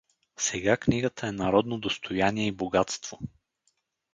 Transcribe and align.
Сега 0.37 0.77
книгата 0.77 1.27
е 1.27 1.31
народно 1.31 1.79
достояние 1.79 2.47
и 2.47 2.51
богатство. 2.51 3.19